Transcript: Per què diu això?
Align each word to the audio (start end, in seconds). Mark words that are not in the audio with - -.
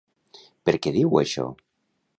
Per 0.69 0.73
què 0.87 0.95
diu 0.97 1.21
això? 1.23 1.47